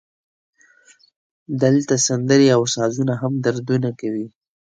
[1.63, 4.27] دلته سندرې او سازونه هم دردونه کوي